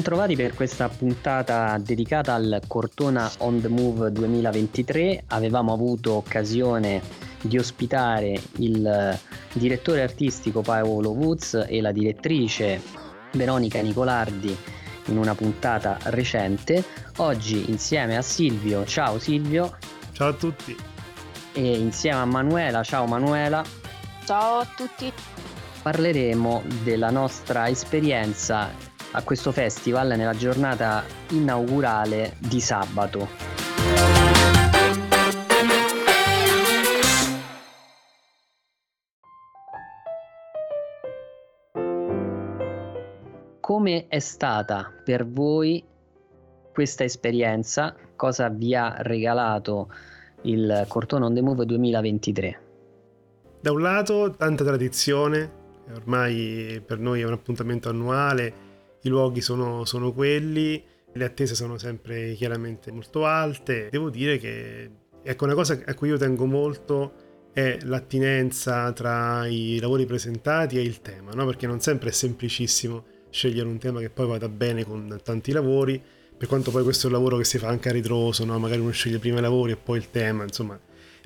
[0.00, 5.24] Bentrovati per questa puntata dedicata al Cortona On The Move 2023.
[5.26, 7.02] Avevamo avuto occasione
[7.42, 9.18] di ospitare il
[9.52, 12.80] direttore artistico Paolo Woods e la direttrice
[13.32, 14.56] Veronica Nicolardi
[15.08, 16.82] in una puntata recente.
[17.18, 19.76] Oggi insieme a Silvio, ciao Silvio.
[20.12, 20.74] Ciao a tutti.
[21.52, 23.62] E insieme a Manuela, ciao Manuela.
[24.24, 25.12] Ciao a tutti.
[25.82, 33.28] Parleremo della nostra esperienza a questo festival nella giornata inaugurale di sabato.
[43.60, 45.84] Come è stata per voi
[46.72, 47.94] questa esperienza?
[48.16, 49.92] Cosa vi ha regalato
[50.42, 52.60] il Cortone on the Move 2023?
[53.60, 55.50] Da un lato tanta tradizione,
[55.94, 58.68] ormai per noi è un appuntamento annuale,
[59.02, 63.88] i luoghi sono, sono quelli, le attese sono sempre chiaramente molto alte.
[63.90, 64.90] Devo dire che
[65.22, 70.82] ecco, una cosa a cui io tengo molto è l'attinenza tra i lavori presentati e
[70.82, 71.44] il tema, no?
[71.46, 76.00] perché non sempre è semplicissimo scegliere un tema che poi vada bene con tanti lavori,
[76.36, 78.58] per quanto poi questo è un lavoro che si fa anche a ritroso, no?
[78.58, 80.78] magari uno sceglie prima i lavori e poi il tema, insomma,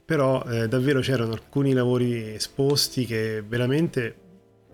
[0.05, 4.23] però eh, davvero c'erano alcuni lavori esposti che veramente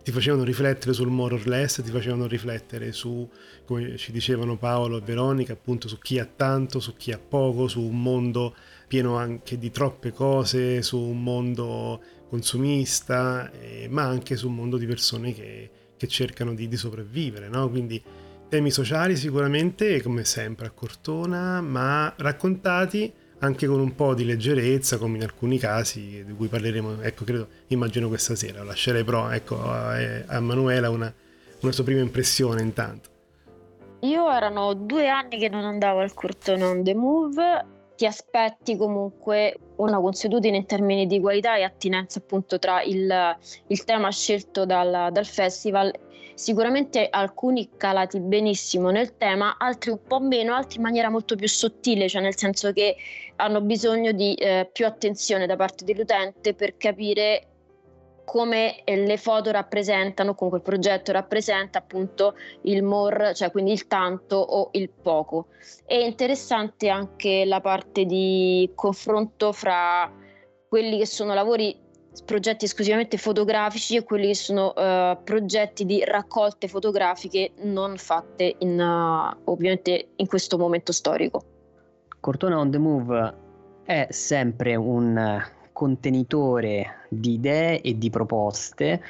[0.03, 3.29] ti facevano riflettere sul more or less, ti facevano riflettere su,
[3.65, 7.69] come ci dicevano Paolo e Veronica, appunto su chi ha tanto, su chi ha poco,
[7.69, 8.55] su un mondo
[8.89, 14.77] pieno anche di troppe cose, su un mondo consumista, eh, ma anche su un mondo
[14.79, 17.69] di persone che, che cercano di, di sopravvivere, no?
[17.69, 18.03] Quindi
[18.49, 24.99] temi sociali sicuramente, come sempre a Cortona, ma raccontati anche con un po' di leggerezza,
[24.99, 28.63] come in alcuni casi di cui parleremo, ecco, credo, immagino questa sera.
[28.63, 29.95] Lascerei però ecco, a,
[30.27, 31.13] a Manuela una,
[31.61, 33.09] una sua prima impressione intanto.
[34.01, 39.59] Io erano due anni che non andavo al Cortone on the Move, ti aspetti comunque
[39.77, 43.37] una consuetudine in termini di qualità e attinenza appunto tra il,
[43.67, 45.93] il tema scelto dal, dal festival
[46.41, 51.47] sicuramente alcuni calati benissimo nel tema, altri un po' meno, altri in maniera molto più
[51.47, 52.97] sottile, cioè nel senso che
[53.37, 57.47] hanno bisogno di eh, più attenzione da parte dell'utente per capire
[58.25, 63.87] come eh, le foto rappresentano, comunque il progetto rappresenta appunto il more, cioè quindi il
[63.87, 65.49] tanto o il poco.
[65.85, 70.11] È interessante anche la parte di confronto fra
[70.71, 71.80] quelli che sono lavori
[72.25, 78.79] progetti esclusivamente fotografici e quelli che sono uh, progetti di raccolte fotografiche non fatte in,
[78.81, 81.43] uh, ovviamente in questo momento storico.
[82.21, 83.35] Cortona on the Move
[83.85, 89.03] è sempre un contenitore di idee e di proposte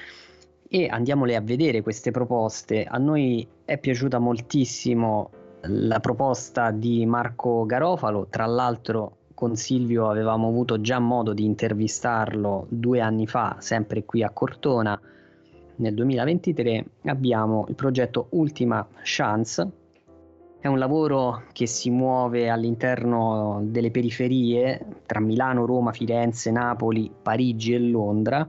[0.68, 2.84] e andiamole a vedere queste proposte.
[2.84, 5.30] A noi è piaciuta moltissimo
[5.62, 12.66] la proposta di Marco Garofalo, tra l'altro con Silvio avevamo avuto già modo di intervistarlo
[12.68, 15.00] due anni fa, sempre qui a Cortona.
[15.76, 19.70] Nel 2023 abbiamo il progetto Ultima Chance.
[20.60, 27.72] È un lavoro che si muove all'interno delle periferie tra Milano, Roma, Firenze, Napoli, Parigi
[27.72, 28.46] e Londra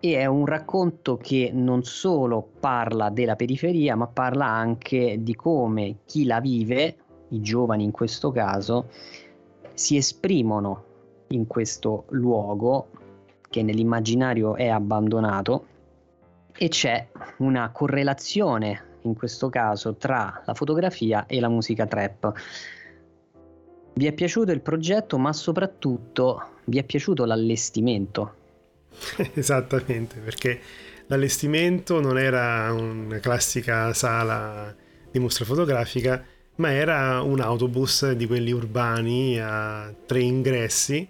[0.00, 5.96] e è un racconto che non solo parla della periferia, ma parla anche di come
[6.06, 6.96] chi la vive,
[7.28, 8.88] i giovani in questo caso,
[9.76, 10.84] si esprimono
[11.28, 12.88] in questo luogo
[13.48, 15.66] che nell'immaginario è abbandonato
[16.56, 17.06] e c'è
[17.38, 22.32] una correlazione in questo caso tra la fotografia e la musica trap.
[23.92, 28.34] Vi è piaciuto il progetto, ma soprattutto vi è piaciuto l'allestimento?
[29.34, 30.58] Esattamente, perché
[31.06, 34.74] l'allestimento non era una classica sala
[35.10, 36.24] di mostra fotografica,
[36.56, 41.06] ma era un autobus di quelli urbani a tre ingressi,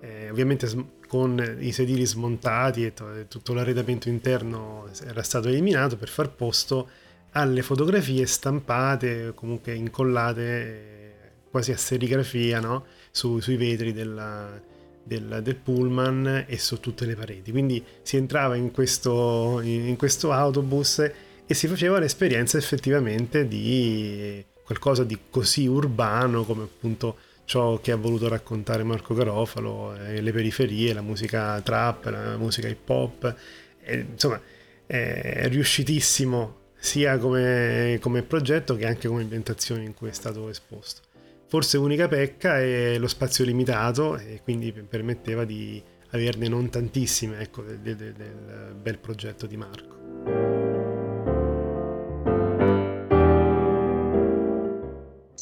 [0.00, 6.08] eh, ovviamente con i sedili smontati e to- tutto l'arredamento interno era stato eliminato per
[6.08, 6.88] far posto
[7.32, 11.12] alle fotografie stampate, comunque incollate eh,
[11.50, 12.84] quasi a serigrafia no?
[13.10, 14.60] Su, sui vetri della,
[15.02, 17.50] del, del, pullman e su tutte le pareti.
[17.50, 21.10] Quindi si entrava in questo, in questo autobus
[21.46, 27.16] e si faceva l'esperienza effettivamente di qualcosa di così urbano come appunto
[27.46, 32.68] ciò che ha voluto raccontare Marco Garofalo, eh, le periferie, la musica trap, la musica
[32.68, 33.34] hip hop,
[33.80, 34.38] eh, insomma
[34.84, 41.00] è riuscitissimo sia come, come progetto che anche come ambientazione in cui è stato esposto.
[41.46, 47.62] Forse unica pecca è lo spazio limitato e quindi permetteva di averne non tantissime ecco,
[47.62, 49.97] del, del, del bel progetto di Marco.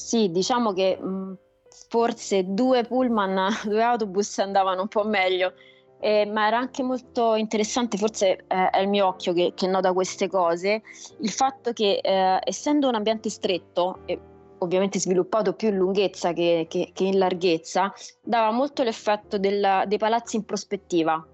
[0.07, 0.97] Sì, diciamo che
[1.89, 5.53] forse due pullman, due autobus andavano un po' meglio,
[5.99, 9.93] eh, ma era anche molto interessante, forse eh, è il mio occhio che, che, nota
[9.93, 10.83] queste cose,
[11.23, 14.17] il fatto che eh, essendo un ambiente stretto, e
[14.59, 17.93] ovviamente sviluppato più in lunghezza che, che, che in larghezza,
[18.23, 21.27] dava molto l'effetto del, dei palazzi in prospettiva.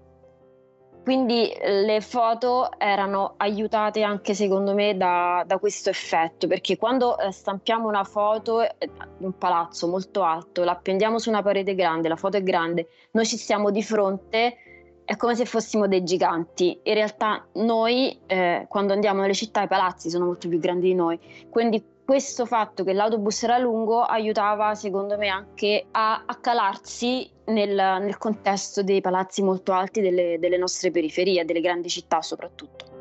[1.03, 7.29] Quindi le foto erano aiutate anche secondo me da, da questo effetto, perché quando eh,
[7.29, 12.07] stampiamo una foto di eh, un palazzo molto alto, la appendiamo su una parete grande,
[12.07, 14.55] la foto è grande, noi ci stiamo di fronte,
[15.03, 16.79] è come se fossimo dei giganti.
[16.83, 20.95] In realtà noi eh, quando andiamo nelle città i palazzi sono molto più grandi di
[20.95, 27.29] noi, quindi questo fatto che l'autobus era lungo aiutava secondo me anche a, a calarsi
[27.45, 32.91] nel, nel, contesto dei palazzi molto alti delle, delle nostre periferie, delle grandi città soprattutto.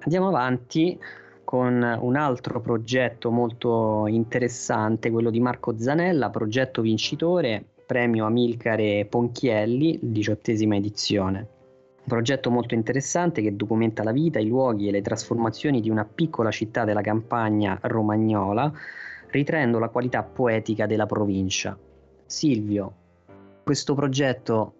[0.00, 0.96] Andiamo avanti
[1.42, 9.98] con un altro progetto molto interessante, quello di Marco Zanella, progetto vincitore, premio Amilcare Ponchielli,
[10.00, 11.55] diciottesima edizione.
[12.06, 16.52] Progetto molto interessante che documenta la vita, i luoghi e le trasformazioni di una piccola
[16.52, 18.72] città della campagna romagnola,
[19.30, 21.76] ritraendo la qualità poetica della provincia.
[22.24, 22.94] Silvio,
[23.64, 24.74] questo progetto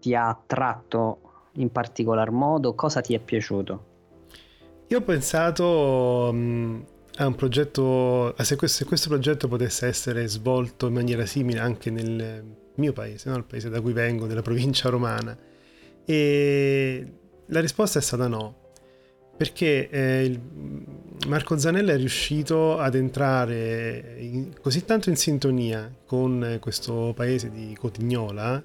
[0.00, 1.20] ti ha attratto
[1.52, 2.74] in particolar modo?
[2.74, 3.84] Cosa ti è piaciuto?
[4.88, 6.84] Io ho pensato um,
[7.16, 11.58] a un progetto, a se, questo, se questo progetto potesse essere svolto in maniera simile
[11.58, 12.44] anche nel
[12.74, 13.36] mio paese, no?
[13.36, 15.54] il paese da cui vengo, della provincia romana
[16.06, 17.06] e
[17.46, 18.70] la risposta è stata no,
[19.36, 20.40] perché eh,
[21.26, 27.76] Marco Zanella è riuscito ad entrare in, così tanto in sintonia con questo paese di
[27.78, 28.62] Cotignola,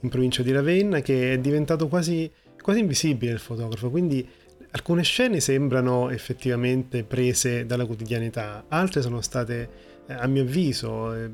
[0.00, 2.30] in provincia di Ravenna, che è diventato quasi,
[2.60, 3.90] quasi invisibile il fotografo.
[3.90, 4.26] Quindi
[4.70, 9.68] alcune scene sembrano effettivamente prese dalla quotidianità, altre sono state,
[10.06, 11.28] eh, a mio avviso, eh,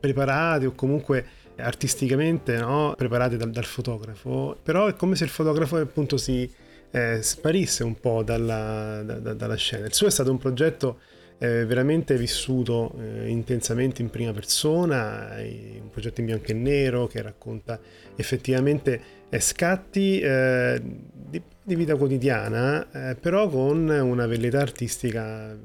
[0.00, 1.24] preparate o comunque
[1.56, 2.94] artisticamente no?
[2.96, 6.50] preparate dal, dal, fotografo, però è come se il fotografo appunto si
[6.90, 9.86] eh, sparisse un po' dalla, da, dalla scena.
[9.86, 10.98] Il suo è stato un progetto
[11.38, 17.20] eh, veramente vissuto eh, intensamente in prima persona, un progetto in bianco e nero che
[17.20, 17.80] racconta
[18.14, 25.58] effettivamente eh, scatti eh, di, di, vita quotidiana, eh, però con una velleità artistica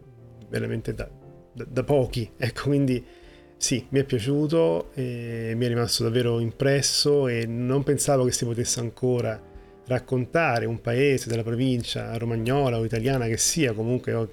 [0.49, 1.07] veramente da,
[1.53, 2.31] da, da pochi.
[2.37, 3.05] Ecco, quindi
[3.57, 8.45] sì, mi è piaciuto e mi è rimasto davvero impresso e non pensavo che si
[8.45, 9.41] potesse ancora
[9.87, 14.27] raccontare un paese della provincia romagnola o italiana che sia comunque un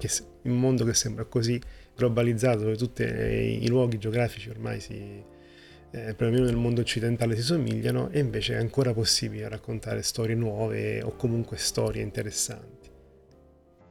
[0.59, 1.59] mondo che sembra così
[1.95, 8.09] globalizzato dove tutti i luoghi geografici ormai si, eh, perlomeno nel mondo occidentale si somigliano
[8.11, 12.84] e invece è ancora possibile raccontare storie nuove o comunque storie interessanti.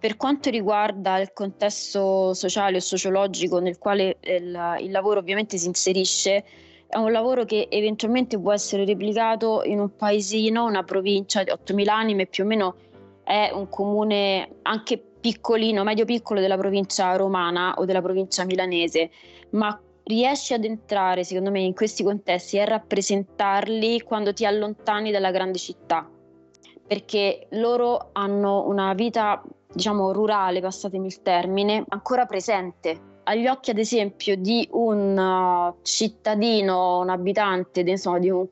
[0.04, 5.66] Per quanto riguarda il contesto sociale o sociologico nel quale il, il lavoro ovviamente si
[5.66, 6.44] inserisce,
[6.86, 11.88] è un lavoro che eventualmente può essere replicato in un paesino, una provincia di 8.000
[11.88, 12.76] anime, più o meno
[13.24, 19.08] è un comune anche piccolino, medio piccolo della provincia romana o della provincia milanese,
[19.52, 25.10] ma riesci ad entrare, secondo me, in questi contesti e a rappresentarli quando ti allontani
[25.10, 26.06] dalla grande città,
[26.86, 29.42] perché loro hanno una vita
[29.74, 33.12] diciamo rurale, passatemi il termine, ancora presente.
[33.24, 38.46] Agli occhi, ad esempio, di un uh, cittadino, un abitante insomma, di un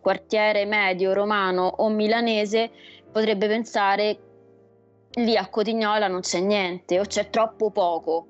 [0.00, 2.70] quartiere medio romano o milanese,
[3.10, 4.18] potrebbe pensare
[5.16, 8.26] lì a Cotignola non c'è niente o c'è troppo poco.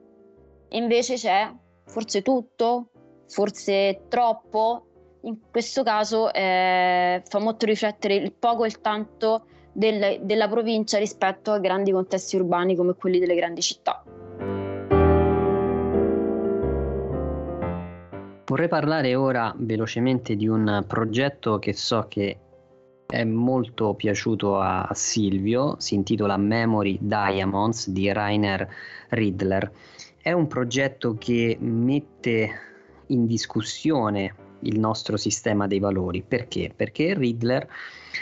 [0.70, 1.50] Invece c'è
[1.86, 2.90] forse tutto,
[3.28, 4.86] forse troppo.
[5.22, 10.98] In questo caso eh, fa molto riflettere il poco e il tanto del, della provincia
[10.98, 14.02] rispetto a grandi contesti urbani come quelli delle grandi città.
[18.46, 22.38] Vorrei parlare ora velocemente di un progetto che so che
[23.06, 28.68] è molto piaciuto a Silvio, si intitola Memory Diamonds di Rainer
[29.08, 29.70] Riedler.
[30.20, 32.50] È un progetto che mette
[33.08, 36.22] in discussione il nostro sistema dei valori.
[36.22, 36.72] Perché?
[36.74, 37.66] Perché Riddler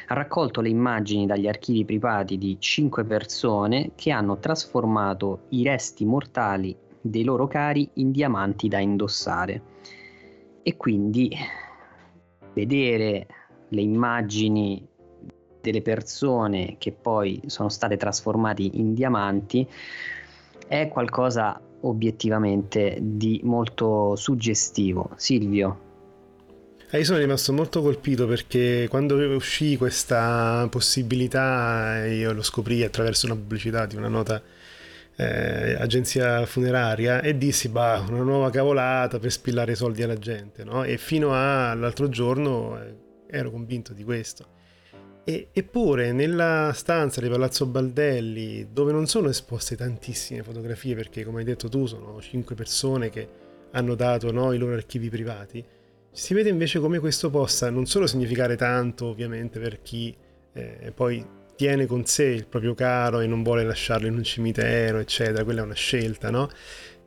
[0.08, 6.04] ha raccolto le immagini dagli archivi privati di cinque persone che hanno trasformato i resti
[6.04, 9.62] mortali dei loro cari in diamanti da indossare.
[10.62, 11.30] E quindi
[12.54, 13.26] vedere
[13.68, 14.86] le immagini
[15.60, 19.66] delle persone che poi sono state trasformate in diamanti
[20.66, 25.10] è qualcosa obiettivamente di molto suggestivo.
[25.16, 25.81] Silvio.
[26.94, 33.24] Eh, io sono rimasto molto colpito perché quando uscì questa possibilità io lo scoprì attraverso
[33.24, 34.42] una pubblicità di una nota
[35.16, 40.84] eh, agenzia funeraria e dissi bah una nuova cavolata per spillare soldi alla gente no?
[40.84, 42.94] e fino all'altro giorno eh,
[43.26, 44.46] ero convinto di questo
[45.24, 51.38] e, eppure nella stanza di Palazzo Baldelli dove non sono esposte tantissime fotografie perché come
[51.38, 53.26] hai detto tu sono cinque persone che
[53.70, 55.80] hanno dato no, i loro archivi privati
[56.14, 60.14] si vede invece come questo possa non solo significare tanto, ovviamente, per chi
[60.52, 61.24] eh, poi
[61.56, 65.62] tiene con sé il proprio caro e non vuole lasciarlo in un cimitero, eccetera, quella
[65.62, 66.50] è una scelta, no?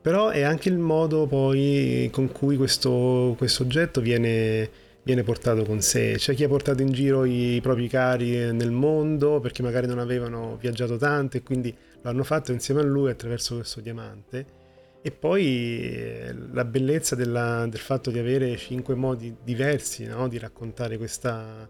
[0.01, 4.69] Però è anche il modo poi con cui questo, questo oggetto viene,
[5.03, 6.15] viene portato con sé.
[6.17, 10.57] C'è chi ha portato in giro i propri cari nel mondo perché magari non avevano
[10.59, 14.63] viaggiato tanto e quindi lo hanno fatto insieme a lui attraverso questo diamante
[15.05, 20.27] e poi la bellezza della, del fatto di avere cinque modi diversi no?
[20.27, 21.69] di raccontare questa,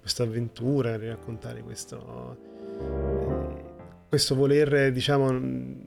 [0.00, 2.38] questa, avventura, di raccontare questo,
[2.80, 3.64] eh,
[4.08, 5.38] questo voler diciamo,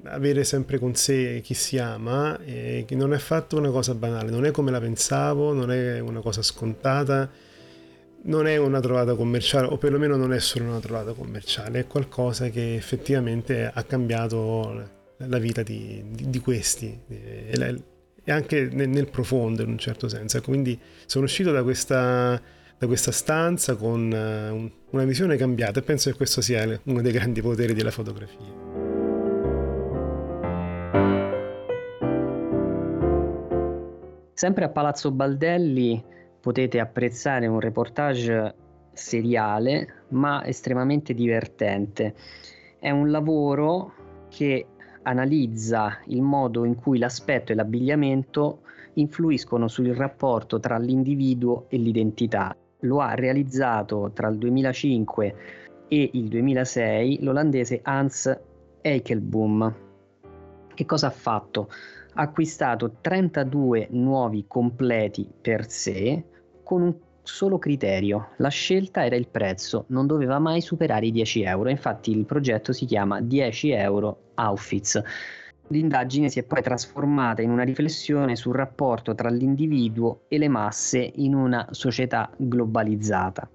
[0.04, 4.46] avere sempre con sé chi si ama, che non è fatto una cosa banale, non
[4.46, 7.28] è come la pensavo, non è una cosa scontata,
[8.26, 12.50] non è una trovata commerciale, o perlomeno non è solo una trovata commerciale, è qualcosa
[12.50, 17.82] che effettivamente ha cambiato la vita di, di, di questi e,
[18.24, 20.38] e anche nel, nel, profondo in un certo senso.
[20.38, 22.42] Ecco, quindi sono uscito da questa,
[22.78, 27.12] da questa stanza con uh, una visione cambiata e penso che questo sia uno dei
[27.12, 28.74] grandi poteri della fotografia.
[34.34, 36.04] Sempre a Palazzo Baldelli
[36.42, 38.54] potete apprezzare un reportage
[38.92, 42.14] seriale ma estremamente divertente.
[42.80, 43.94] È un lavoro
[44.30, 44.66] che
[45.06, 48.62] analizza il modo in cui l'aspetto e l'abbigliamento
[48.94, 52.56] influiscono sul rapporto tra l'individuo e l'identità.
[52.82, 55.36] Lo ha realizzato tra il 2005
[55.88, 58.40] e il 2006 l'olandese Hans
[58.82, 59.76] Eichelboom.
[60.74, 61.70] Che cosa ha fatto?
[62.14, 66.24] Ha acquistato 32 nuovi completi per sé
[66.64, 66.96] con un
[67.26, 72.12] solo criterio, la scelta era il prezzo, non doveva mai superare i 10 euro, infatti
[72.12, 75.02] il progetto si chiama 10 euro Outfits.
[75.70, 81.12] L'indagine si è poi trasformata in una riflessione sul rapporto tra l'individuo e le masse
[81.16, 83.50] in una società globalizzata.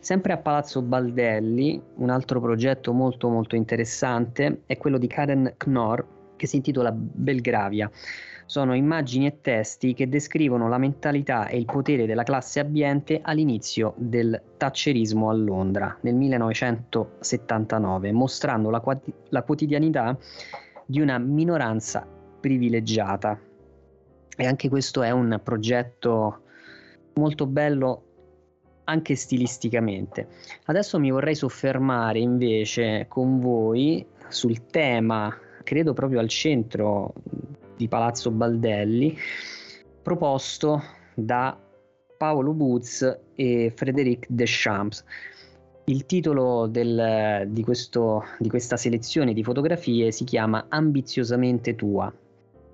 [0.00, 6.04] Sempre a Palazzo Baldelli, un altro progetto molto molto interessante è quello di Karen Knorr
[6.36, 7.90] che si intitola Belgravia
[8.46, 13.94] sono immagini e testi che descrivono la mentalità e il potere della classe abbiente all'inizio
[13.96, 18.82] del Thatcherismo a Londra nel 1979, mostrando la,
[19.28, 20.16] la quotidianità
[20.86, 22.06] di una minoranza
[22.40, 23.38] privilegiata.
[24.36, 26.42] E anche questo è un progetto
[27.14, 28.04] molto bello
[28.84, 30.28] anche stilisticamente.
[30.64, 37.12] Adesso mi vorrei soffermare invece con voi sul tema, credo proprio al centro
[37.82, 39.18] di Palazzo Baldelli,
[40.02, 40.80] proposto
[41.14, 41.58] da
[42.16, 45.04] Paolo Booz e Frédéric Deschamps.
[45.86, 52.12] Il titolo del, di, questo, di questa selezione di fotografie si chiama Ambiziosamente tua.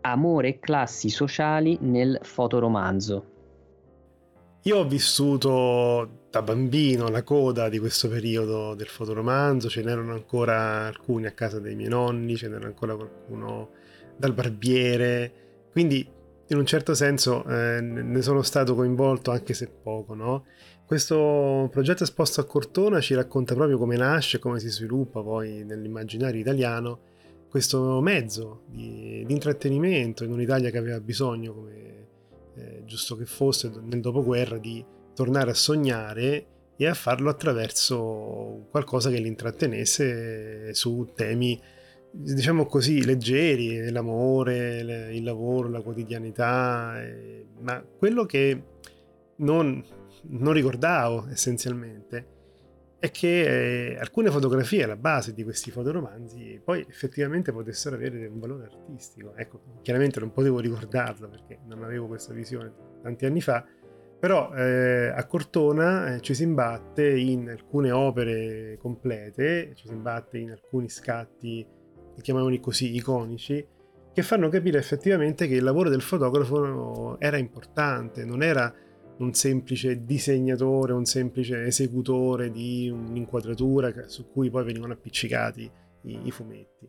[0.02, 3.36] Amore e classi sociali nel fotoromanzo.
[4.62, 10.86] Io ho vissuto da bambino la coda di questo periodo del fotoromanzo, ce n'erano ancora
[10.86, 13.70] alcuni a casa dei miei nonni, ce n'era ancora qualcuno
[14.18, 15.32] dal barbiere,
[15.70, 16.06] quindi
[16.50, 20.44] in un certo senso eh, ne sono stato coinvolto anche se poco, no?
[20.84, 26.40] Questo progetto esposto a Cortona ci racconta proprio come nasce come si sviluppa poi nell'immaginario
[26.40, 27.00] italiano
[27.48, 32.06] questo mezzo di, di intrattenimento in un'Italia che aveva bisogno, come
[32.54, 34.84] eh, giusto che fosse nel dopoguerra, di
[35.14, 36.46] tornare a sognare
[36.76, 41.60] e a farlo attraverso qualcosa che li intrattenesse su temi
[42.10, 48.62] diciamo così, leggeri, l'amore, il lavoro, la quotidianità, eh, ma quello che
[49.36, 49.82] non,
[50.22, 52.36] non ricordavo essenzialmente
[53.00, 58.40] è che eh, alcune fotografie alla base di questi fotoromanzi poi effettivamente potessero avere un
[58.40, 59.34] valore artistico.
[59.36, 63.64] Ecco, chiaramente non potevo ricordarlo perché non avevo questa visione tanti anni fa,
[64.18, 70.38] però eh, a Cortona eh, ci si imbatte in alcune opere complete, ci si imbatte
[70.38, 71.64] in alcuni scatti,
[72.20, 73.66] chiamiamoli così, iconici,
[74.12, 78.72] che fanno capire effettivamente che il lavoro del fotografo era importante, non era
[79.18, 85.70] un semplice disegnatore, un semplice esecutore di un'inquadratura su cui poi venivano appiccicati
[86.02, 86.86] i, i fumetti.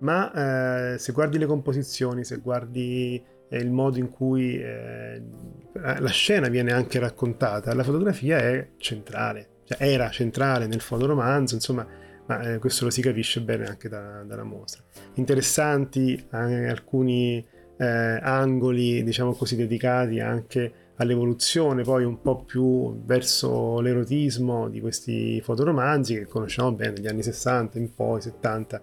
[0.00, 5.22] Ma eh, se guardi le composizioni, se guardi eh, il modo in cui eh,
[5.72, 11.86] la scena viene anche raccontata, la fotografia è centrale, cioè era centrale nel fotoromanzo, insomma,
[12.26, 14.82] ma eh, questo lo si capisce bene anche da, dalla mostra.
[15.14, 17.44] Interessanti alcuni
[17.76, 25.40] eh, angoli, diciamo così, dedicati anche all'evoluzione poi un po' più verso l'erotismo di questi
[25.40, 28.80] fotoromanzi che conosciamo bene, negli anni 60 in poi, 70,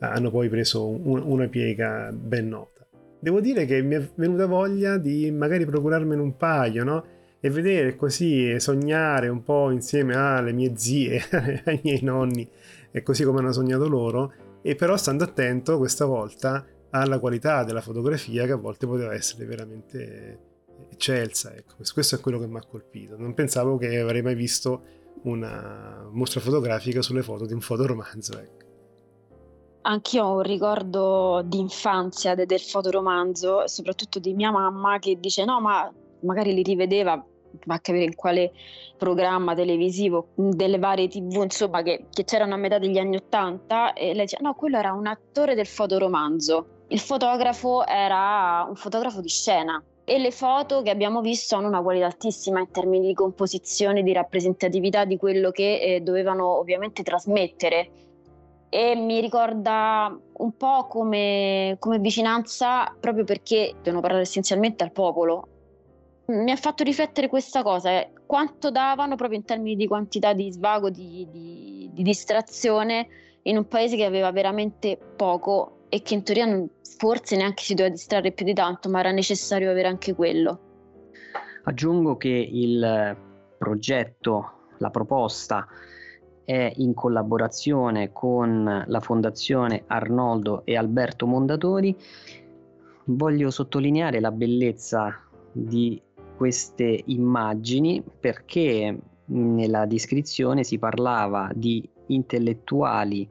[0.00, 2.86] hanno poi preso un, una piega ben nota.
[3.20, 7.04] Devo dire che mi è venuta voglia di magari procurarmene un paio, no?
[7.40, 11.20] E vedere così, sognare un po' insieme alle mie zie,
[11.64, 12.48] ai miei nonni,
[12.90, 17.80] e così come hanno sognato loro, e però stando attento questa volta alla qualità della
[17.80, 20.46] fotografia che a volte poteva essere veramente
[20.90, 21.54] eccelsa.
[21.54, 21.74] Ecco.
[21.92, 23.16] Questo è quello che mi ha colpito.
[23.16, 24.82] Non pensavo che avrei mai visto
[25.22, 28.38] una mostra fotografica sulle foto di un fotoromanzo.
[28.38, 28.66] Ecco.
[29.82, 35.44] Anch'io ho un ricordo di infanzia de- del fotoromanzo, soprattutto di mia mamma che dice
[35.44, 35.90] no, ma
[36.20, 37.24] magari li rivedeva,
[37.64, 38.52] va a capire in quale
[38.96, 44.14] programma televisivo, delle varie tv, insomma, che, che c'erano a metà degli anni Ottanta, e
[44.14, 46.66] lei dice no, quello era un attore del fotoromanzo.
[46.88, 51.82] Il fotografo era un fotografo di scena, e le foto che abbiamo visto hanno una
[51.82, 57.90] qualità altissima in termini di composizione, di rappresentatività di quello che eh, dovevano ovviamente trasmettere.
[58.70, 65.48] E mi ricorda un po' come, come vicinanza proprio perché devono parlare essenzialmente al popolo.
[66.28, 70.52] Mi ha fatto riflettere questa cosa, eh, quanto davano proprio in termini di quantità di
[70.52, 73.08] svago, di, di, di distrazione
[73.44, 77.72] in un paese che aveva veramente poco e che in teoria non, forse neanche si
[77.72, 80.60] doveva distrarre più di tanto, ma era necessario avere anche quello.
[81.64, 83.16] Aggiungo che il
[83.56, 85.66] progetto, la proposta
[86.44, 91.96] è in collaborazione con la Fondazione Arnoldo e Alberto Mondatori.
[93.04, 96.02] Voglio sottolineare la bellezza di
[96.38, 103.28] queste immagini perché nella descrizione si parlava di intellettuali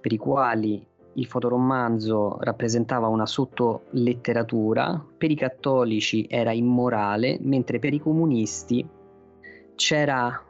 [0.00, 7.92] per i quali il fotoromanzo rappresentava una sottoletteratura, per i cattolici era immorale, mentre per
[7.92, 8.86] i comunisti
[9.74, 10.40] c'era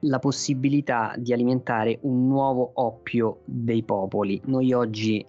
[0.00, 4.38] la possibilità di alimentare un nuovo oppio dei popoli.
[4.44, 5.24] Noi oggi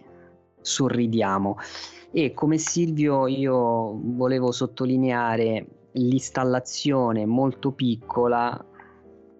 [0.61, 1.57] sorridiamo
[2.11, 8.65] e come Silvio io volevo sottolineare l'installazione molto piccola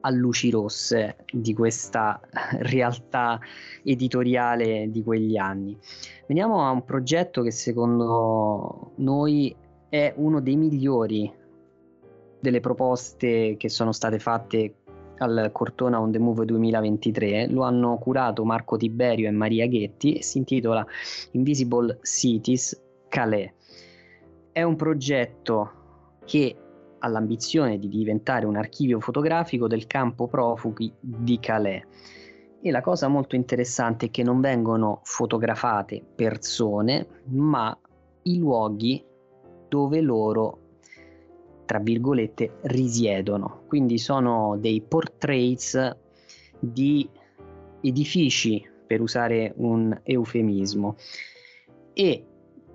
[0.04, 2.20] a luci rosse di questa
[2.60, 3.40] realtà
[3.84, 5.78] editoriale di quegli anni.
[6.28, 9.56] Veniamo a un progetto che secondo noi
[9.90, 11.32] è uno dei migliori
[12.40, 14.81] delle proposte che sono state fatte
[15.22, 17.48] al Cortona on the Move 2023.
[17.48, 20.86] Lo hanno curato Marco Tiberio e Maria Ghetti e si intitola
[21.32, 23.52] Invisible Cities Calais.
[24.52, 25.72] È un progetto
[26.26, 26.56] che
[27.00, 31.84] ha l'ambizione di diventare un archivio fotografico del campo profughi di Calais.
[32.64, 37.76] E la cosa molto interessante è che non vengono fotografate persone, ma
[38.24, 39.04] i luoghi
[39.68, 40.61] dove loro,
[41.72, 43.62] tra virgolette, risiedono.
[43.66, 45.96] Quindi sono dei portraits
[46.60, 47.10] di
[47.80, 50.98] edifici, per usare un eufemismo.
[51.94, 52.26] E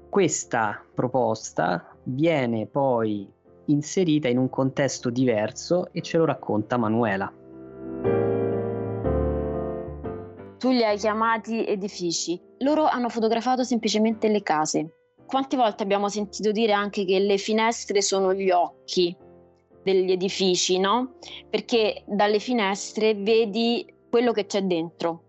[0.08, 3.30] questa proposta viene poi
[3.66, 7.30] inserita in un contesto diverso e ce lo racconta Manuela.
[10.56, 15.05] Tu li hai chiamati edifici, loro hanno fotografato semplicemente le case.
[15.26, 19.14] Quante volte abbiamo sentito dire anche che le finestre sono gli occhi
[19.82, 21.14] degli edifici, no?
[21.48, 25.22] Perché dalle finestre vedi quello che c'è dentro.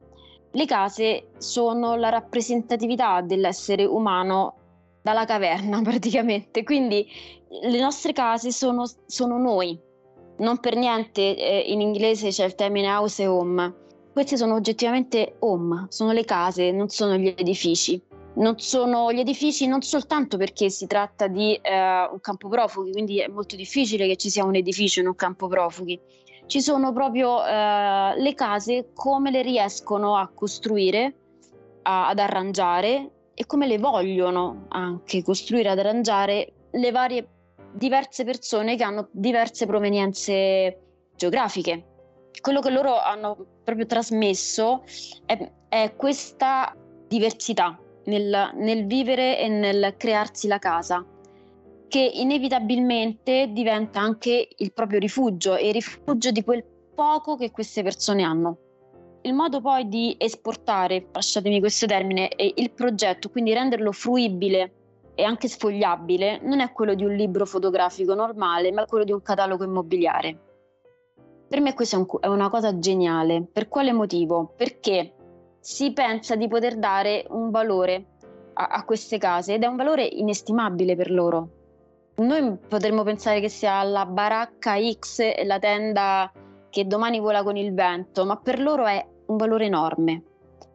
[0.52, 4.56] Le case sono la rappresentatività dell'essere umano
[5.02, 7.08] dalla caverna praticamente, quindi
[7.62, 9.80] le nostre case sono, sono noi,
[10.40, 13.74] non per niente eh, in inglese c'è il termine house e home,
[14.12, 18.02] queste sono oggettivamente home, sono le case, non sono gli edifici.
[18.38, 23.20] Non sono gli edifici non soltanto perché si tratta di eh, un campo profughi, quindi
[23.20, 26.00] è molto difficile che ci sia un edificio in un campo profughi,
[26.46, 31.16] ci sono proprio eh, le case come le riescono a costruire,
[31.82, 37.28] a, ad arrangiare e come le vogliono anche costruire, ad arrangiare le varie
[37.74, 40.80] diverse persone che hanno diverse provenienze
[41.16, 41.86] geografiche.
[42.40, 44.84] Quello che loro hanno proprio trasmesso
[45.26, 46.76] è, è questa
[47.08, 51.06] diversità nel, nel vivere e nel crearsi la casa,
[51.88, 57.84] che inevitabilmente diventa anche il proprio rifugio e il rifugio di quel poco che queste
[57.84, 58.58] persone hanno.
[59.22, 64.74] Il modo poi di esportare, lasciatemi questo termine, il progetto, quindi renderlo fruibile
[65.16, 69.22] e anche sfogliabile, non è quello di un libro fotografico normale, ma quello di un
[69.22, 70.40] catalogo immobiliare.
[71.50, 73.48] Per me questa è una cosa geniale.
[73.52, 74.54] Per quale motivo?
[74.56, 75.14] Perché
[75.60, 78.06] si pensa di poter dare un valore
[78.54, 81.50] a, a queste case ed è un valore inestimabile per loro.
[82.18, 86.32] Noi potremmo pensare che sia la baracca X e la tenda
[86.70, 90.24] che domani vola con il vento, ma per loro è un valore enorme,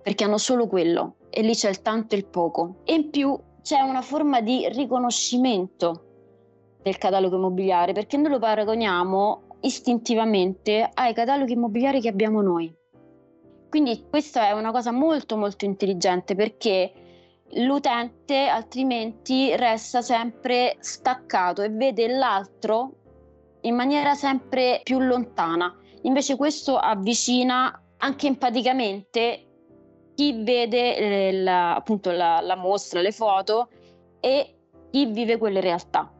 [0.02, 2.76] perché hanno solo quello e lì c'è il tanto e il poco.
[2.84, 6.04] E in più c'è una forma di riconoscimento
[6.82, 12.72] del catalogo immobiliare, perché noi lo paragoniamo istintivamente ai cataloghi immobiliari che abbiamo noi.
[13.72, 16.92] Quindi questa è una cosa molto molto intelligente perché
[17.52, 22.92] l'utente altrimenti resta sempre staccato e vede l'altro
[23.62, 25.74] in maniera sempre più lontana.
[26.02, 29.46] Invece questo avvicina anche empaticamente
[30.14, 33.70] chi vede eh, la, appunto la, la mostra, le foto
[34.20, 34.54] e
[34.90, 36.12] chi vive quelle realtà.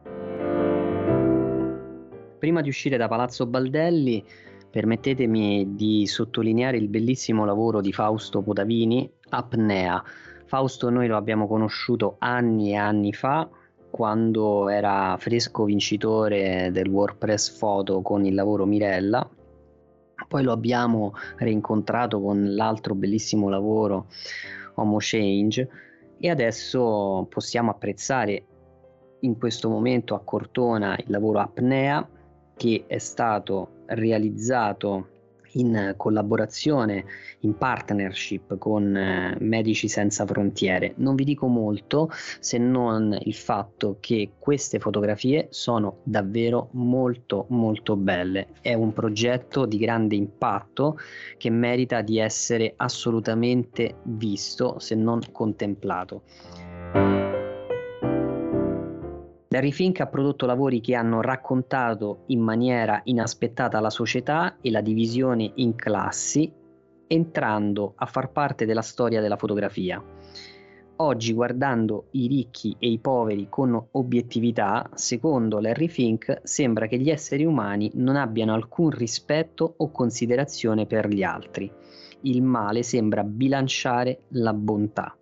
[2.39, 4.25] Prima di uscire da Palazzo Baldelli,
[4.73, 10.03] permettetemi di sottolineare il bellissimo lavoro di Fausto Potavini, Apnea.
[10.45, 13.47] Fausto noi lo abbiamo conosciuto anni e anni fa,
[13.91, 19.29] quando era fresco vincitore del WordPress Photo con il lavoro Mirella,
[20.27, 24.07] poi lo abbiamo rincontrato con l'altro bellissimo lavoro
[24.73, 25.69] Homo Change
[26.17, 28.45] e adesso possiamo apprezzare
[29.19, 32.09] in questo momento a Cortona il lavoro Apnea
[32.55, 35.07] che è stato realizzato
[35.53, 37.05] in collaborazione,
[37.41, 40.93] in partnership con eh, Medici Senza Frontiere.
[40.97, 47.95] Non vi dico molto se non il fatto che queste fotografie sono davvero molto molto
[47.95, 48.47] belle.
[48.61, 50.97] È un progetto di grande impatto
[51.37, 57.32] che merita di essere assolutamente visto se non contemplato.
[59.53, 64.81] Larry Fink ha prodotto lavori che hanno raccontato in maniera inaspettata la società e la
[64.81, 66.51] divisione in classi,
[67.05, 70.03] entrando a far parte della storia della fotografia.
[70.95, 77.11] Oggi, guardando i ricchi e i poveri con obiettività, secondo Larry Fink, sembra che gli
[77.11, 81.71] esseri umani non abbiano alcun rispetto o considerazione per gli altri.
[82.21, 85.15] Il male sembra bilanciare la bontà.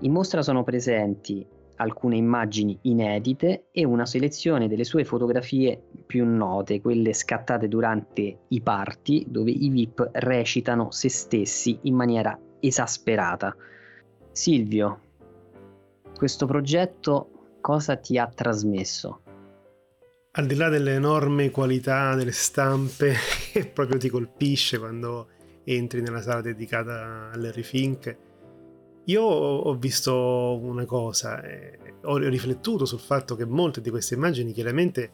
[0.00, 6.80] In mostra sono presenti alcune immagini inedite e una selezione delle sue fotografie più note,
[6.80, 13.54] quelle scattate durante i party, dove i VIP recitano se stessi in maniera esasperata.
[14.30, 15.00] Silvio,
[16.16, 19.22] questo progetto cosa ti ha trasmesso?
[20.32, 23.14] Al di là dell'enorme qualità delle stampe
[23.52, 25.28] che proprio ti colpisce quando
[25.64, 28.16] entri nella sala dedicata all'Harry Fink,
[29.08, 34.52] io ho visto una cosa, eh, ho riflettuto sul fatto che molte di queste immagini
[34.52, 35.12] chiaramente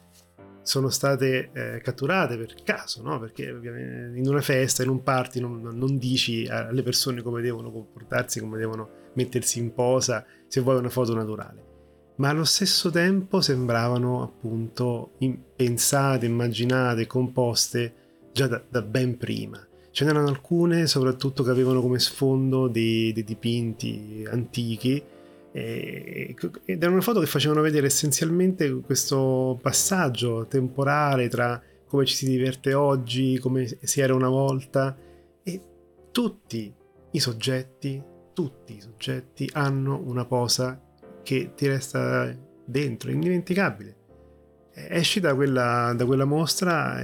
[0.62, 3.20] sono state eh, catturate per caso, no?
[3.20, 8.40] perché in una festa, in un party non, non, dici alle persone come devono comportarsi,
[8.40, 11.72] come devono mettersi in posa, se vuoi una foto naturale.
[12.16, 15.12] Ma allo stesso tempo sembravano appunto
[15.54, 17.94] pensate, immaginate, composte
[18.32, 19.64] già da, da ben prima.
[19.94, 25.00] Ce n'erano alcune, soprattutto che avevano come sfondo dei, dei dipinti antichi,
[25.52, 26.34] ed
[26.66, 33.38] erano foto che facevano vedere essenzialmente questo passaggio temporale tra come ci si diverte oggi,
[33.38, 34.96] come si era una volta,
[35.44, 35.60] e
[36.10, 36.74] tutti
[37.12, 38.02] i soggetti,
[38.32, 40.82] tutti i soggetti hanno una posa
[41.22, 43.96] che ti resta dentro, indimenticabile.
[44.72, 47.00] Esci da quella, da quella mostra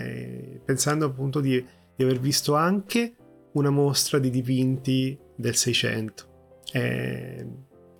[0.64, 1.64] pensando appunto di
[2.00, 3.14] di aver visto anche
[3.52, 6.62] una mostra di dipinti del 600.
[6.72, 7.46] È,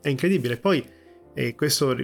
[0.01, 0.57] è incredibile.
[0.57, 0.83] Poi,
[1.35, 1.95] e questo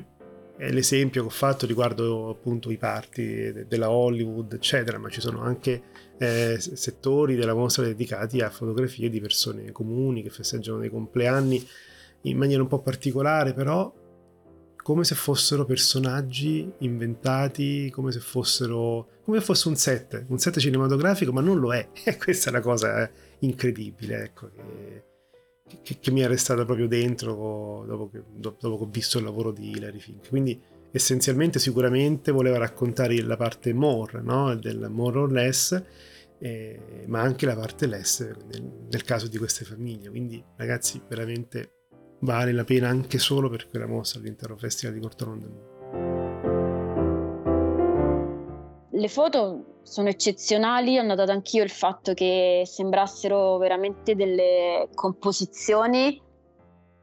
[0.59, 5.41] è l'esempio che ho fatto riguardo appunto i party della Hollywood, eccetera, ma ci sono
[5.41, 5.83] anche
[6.19, 11.67] eh, settori della mostra dedicati a fotografie di persone comuni che festeggiano dei compleanni
[12.23, 13.91] in maniera un po' particolare, però
[14.87, 20.61] come se fossero personaggi inventati, come se fossero come se fosse un set, un set
[20.61, 21.89] cinematografico, ma non lo è.
[22.05, 27.85] E questa è la cosa incredibile, ecco, che, che, che mi è restata proprio dentro
[27.85, 30.29] dopo che, dopo che, ho visto il lavoro di Hilary Fink.
[30.29, 34.55] Quindi essenzialmente sicuramente voleva raccontare la parte more, no?
[34.55, 35.83] del more or less,
[36.39, 40.11] eh, ma anche la parte less nel, nel caso di queste famiglie.
[40.11, 41.76] Quindi ragazzi veramente
[42.21, 45.75] vale la pena anche solo per quella mossa all'intero Festival di Cortolandia.
[48.91, 56.21] Le foto sono eccezionali, ho notato anch'io il fatto che sembrassero veramente delle composizioni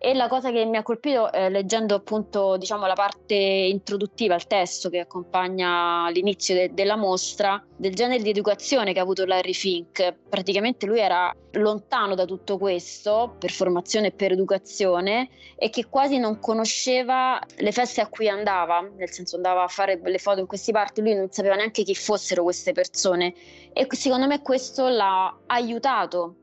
[0.06, 4.48] e la cosa che mi ha colpito eh, leggendo appunto diciamo, la parte introduttiva, il
[4.48, 9.54] testo che accompagna l'inizio de- della mostra, del genere di educazione che ha avuto Larry
[9.54, 10.14] Fink.
[10.28, 16.18] Praticamente lui era lontano da tutto questo per formazione e per educazione e che quasi
[16.18, 20.48] non conosceva le feste a cui andava, nel senso andava a fare le foto in
[20.48, 23.34] questi parti, lui non sapeva neanche chi fossero queste persone
[23.72, 26.40] e secondo me questo l'ha aiutato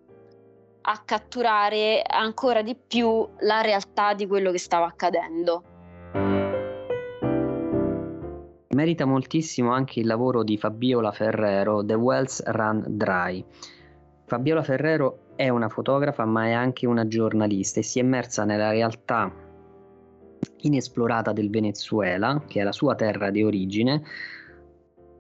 [0.91, 5.63] a catturare ancora di più la realtà di quello che stava accadendo.
[8.75, 13.45] Merita moltissimo anche il lavoro di Fabiola Ferrero, The Wells Run Dry.
[14.27, 18.71] Fabiola Ferrero è una fotografa ma è anche una giornalista e si è immersa nella
[18.71, 19.33] realtà
[20.63, 24.03] inesplorata del Venezuela, che è la sua terra di origine,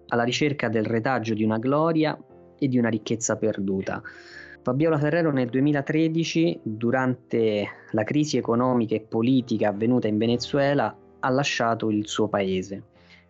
[0.08, 2.18] alla ricerca del retaggio di una gloria
[2.58, 4.02] e di una ricchezza perduta.
[4.62, 11.88] Fabiola Ferrero nel 2013, durante la crisi economica e politica avvenuta in Venezuela, ha lasciato
[11.88, 12.82] il suo paese.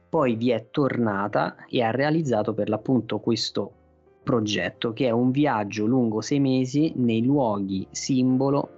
[0.08, 3.72] Poi vi è tornata e ha realizzato per l'appunto questo
[4.24, 8.70] progetto che è un viaggio lungo sei mesi nei luoghi simbolo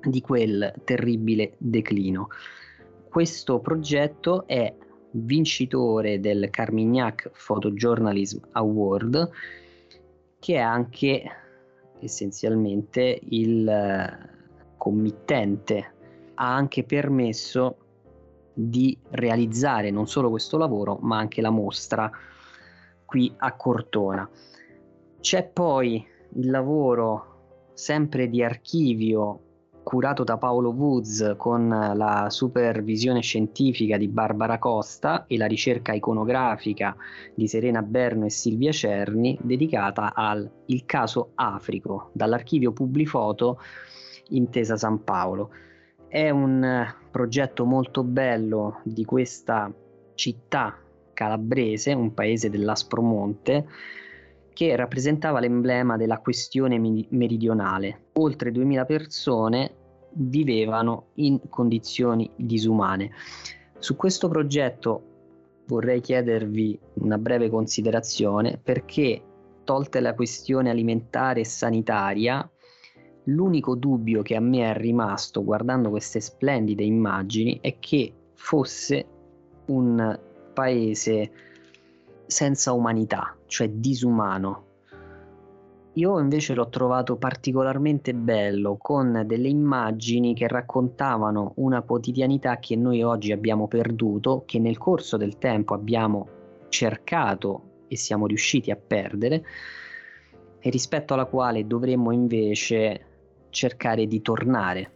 [0.00, 2.28] di quel terribile declino.
[3.08, 4.72] Questo progetto è
[5.10, 9.30] vincitore del Carmignac Photojournalism Award
[10.38, 11.22] che è anche
[12.00, 14.30] essenzialmente il eh,
[14.76, 15.92] committente
[16.34, 17.78] ha anche permesso
[18.52, 22.10] di realizzare non solo questo lavoro ma anche la mostra
[23.04, 24.28] qui a Cortona.
[25.20, 26.04] C'è poi
[26.34, 29.43] il lavoro sempre di archivio
[29.84, 36.96] curato da Paolo Woods con la supervisione scientifica di Barbara Costa e la ricerca iconografica
[37.34, 43.60] di Serena Berno e Silvia Cerni, dedicata al Il caso Africo, dall'archivio Publifoto
[44.30, 45.50] Intesa San Paolo.
[46.08, 49.72] È un progetto molto bello di questa
[50.14, 50.76] città
[51.12, 53.66] calabrese, un paese dell'Aspromonte,
[54.54, 56.78] che rappresentava l'emblema della questione
[57.10, 58.06] meridionale.
[58.14, 59.74] Oltre 2000 persone
[60.12, 63.10] vivevano in condizioni disumane.
[63.78, 65.02] Su questo progetto
[65.66, 69.22] vorrei chiedervi una breve considerazione perché,
[69.64, 72.48] tolte la questione alimentare e sanitaria,
[73.24, 79.06] l'unico dubbio che a me è rimasto guardando queste splendide immagini è che fosse
[79.66, 80.18] un
[80.52, 81.30] paese
[82.34, 84.64] senza umanità, cioè disumano.
[85.92, 93.04] Io invece l'ho trovato particolarmente bello con delle immagini che raccontavano una quotidianità che noi
[93.04, 96.26] oggi abbiamo perduto, che nel corso del tempo abbiamo
[96.70, 99.44] cercato e siamo riusciti a perdere
[100.58, 103.06] e rispetto alla quale dovremmo invece
[103.50, 104.94] cercare di tornare.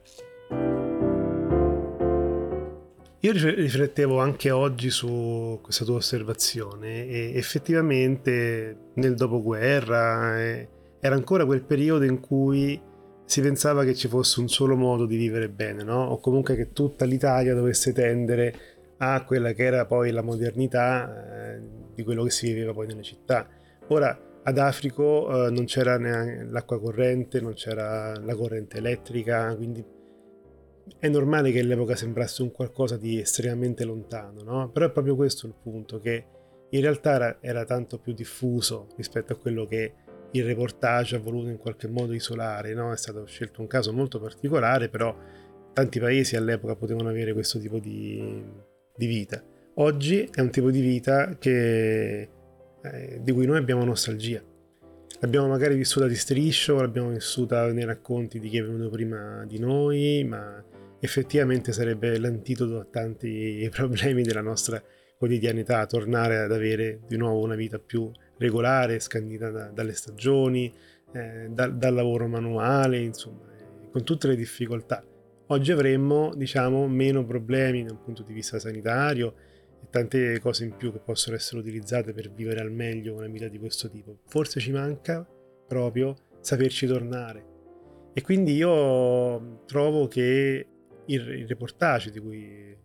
[3.22, 10.68] Io riflettevo anche oggi su questa tua osservazione e effettivamente nel dopoguerra eh,
[11.00, 12.80] era ancora quel periodo in cui
[13.24, 16.04] si pensava che ci fosse un solo modo di vivere bene, no?
[16.04, 18.54] o comunque che tutta l'Italia dovesse tendere
[18.98, 21.60] a quella che era poi la modernità eh,
[21.96, 23.48] di quello che si viveva poi nelle città.
[23.88, 29.84] Ora ad Africo eh, non c'era neanche l'acqua corrente, non c'era la corrente elettrica, quindi
[30.98, 34.70] è normale che all'epoca sembrasse un qualcosa di estremamente lontano, no?
[34.70, 36.24] Però è proprio questo il punto, che
[36.70, 39.92] in realtà era, era, tanto più diffuso rispetto a quello che
[40.32, 42.92] il reportage ha voluto in qualche modo isolare, no?
[42.92, 45.16] È stato scelto un caso molto particolare, però
[45.72, 48.42] tanti paesi all'epoca potevano avere questo tipo di,
[48.96, 49.42] di vita.
[49.74, 52.28] Oggi è un tipo di vita che,
[52.82, 54.42] eh, di cui noi abbiamo nostalgia.
[55.20, 59.58] L'abbiamo magari vissuta di striscio, l'abbiamo vissuta nei racconti di chi è venuto prima di
[59.58, 60.64] noi, ma
[61.00, 64.82] effettivamente sarebbe l'antidoto a tanti problemi della nostra
[65.16, 70.72] quotidianità, tornare ad avere di nuovo una vita più regolare, scandita da, dalle stagioni,
[71.12, 75.04] eh, da, dal lavoro manuale, insomma, eh, con tutte le difficoltà.
[75.50, 79.34] oggi avremmo, diciamo, meno problemi dal punto di vista sanitario
[79.82, 83.48] e tante cose in più che possono essere utilizzate per vivere al meglio una vita
[83.48, 84.18] di questo tipo.
[84.26, 85.26] Forse ci manca
[85.66, 87.56] proprio saperci tornare.
[88.12, 90.66] E quindi io trovo che
[91.08, 92.76] il, il reportage di cui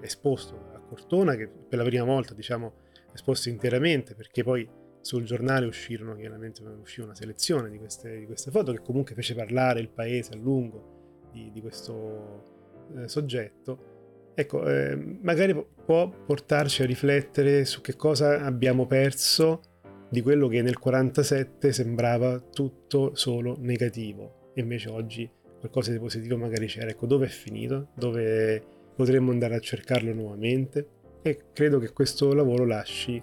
[0.00, 2.72] è esposto a Cortona, che per la prima volta diciamo
[3.12, 4.68] esposto interamente, perché poi
[5.00, 9.34] sul giornale uscirono chiaramente uscì una selezione di queste, di queste, foto che comunque fece
[9.34, 14.32] parlare il paese a lungo di, di questo eh, soggetto.
[14.34, 15.54] Ecco, eh, magari
[15.84, 19.62] può portarci a riflettere su che cosa abbiamo perso
[20.08, 26.36] di quello che nel 47 sembrava tutto solo negativo e invece oggi qualcosa di positivo
[26.36, 26.88] magari c'era.
[26.88, 27.88] Ecco, dove è finito?
[27.94, 28.62] Dove
[28.96, 30.88] potremmo andare a cercarlo nuovamente?
[31.22, 33.22] E credo che questo lavoro lasci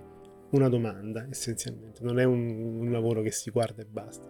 [0.51, 4.27] una domanda essenzialmente, non è un, un lavoro che si guarda e basta.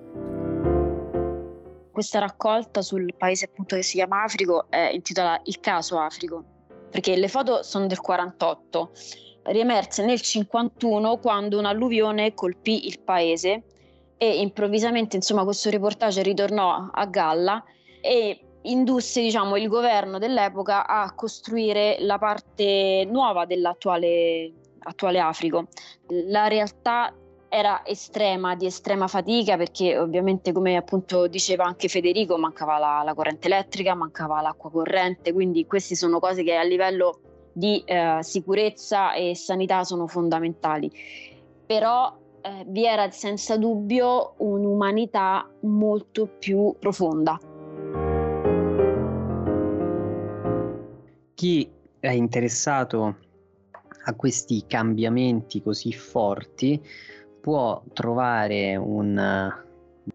[1.91, 6.43] Questa raccolta sul paese appunto che si chiama Africo è intitolata Il caso Africo,
[6.89, 8.91] perché le foto sono del 48,
[9.43, 13.63] riemerse nel 51 quando un'alluvione colpì il paese
[14.17, 17.63] e improvvisamente insomma questo reportage ritornò a galla
[18.01, 24.51] e indusse diciamo, il governo dell'epoca a costruire la parte nuova dell'attuale
[24.87, 25.67] attuale Africo.
[26.29, 27.13] La realtà
[27.49, 33.13] era estrema, di estrema fatica perché ovviamente come appunto diceva anche Federico mancava la, la
[33.13, 37.19] corrente elettrica, mancava l'acqua corrente, quindi queste sono cose che a livello
[37.53, 40.91] di eh, sicurezza e sanità sono fondamentali.
[41.65, 47.39] Però eh, vi era senza dubbio un'umanità molto più profonda.
[51.37, 51.69] Chi
[51.99, 53.17] è interessato
[54.05, 56.83] a questi cambiamenti così forti
[57.39, 59.65] può trovare un eh,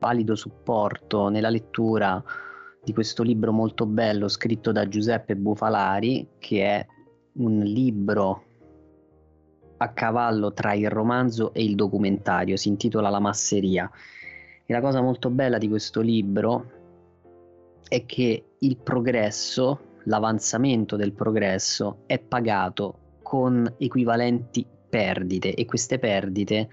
[0.00, 2.20] valido supporto nella lettura
[2.82, 6.86] di questo libro molto bello scritto da Giuseppe Bufalari, che è
[7.34, 8.44] un libro
[9.76, 13.88] a cavallo tra il romanzo e il documentario, si intitola La masseria.
[14.66, 16.70] E la cosa molto bella di questo libro
[17.88, 26.68] è che il progresso, l'avanzamento del progresso è pagato con equivalenti perdite e queste perdite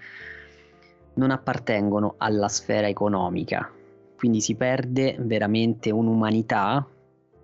[1.14, 3.70] non appartengono alla sfera economica,
[4.16, 6.86] quindi si perde veramente un'umanità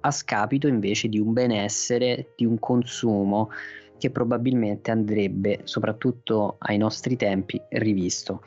[0.00, 3.50] a scapito invece di un benessere, di un consumo
[3.98, 8.42] che probabilmente andrebbe, soprattutto ai nostri tempi, rivisto.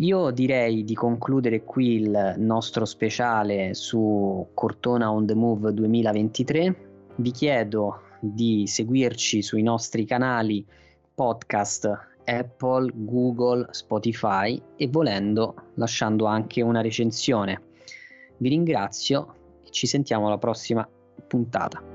[0.00, 6.88] Io direi di concludere qui il nostro speciale su Cortona on the Move 2023.
[7.16, 10.64] Vi chiedo di seguirci sui nostri canali
[11.14, 11.86] podcast
[12.24, 17.60] Apple, Google, Spotify e volendo lasciando anche una recensione.
[18.38, 20.88] Vi ringrazio e ci sentiamo alla prossima
[21.26, 21.89] puntata.